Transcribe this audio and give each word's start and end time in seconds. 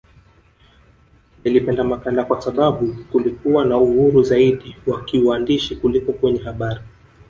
Nilipenda 1.43 1.83
makala 1.83 2.23
kwa 2.23 2.41
sababu 2.41 2.95
kulikuwa 3.11 3.65
na 3.65 3.77
uhuru 3.77 4.23
zaidi 4.23 4.75
wa 4.87 5.01
kiuandishi 5.01 5.75
kuliko 5.75 6.13
kwenye 6.13 6.39
habari 6.39 6.79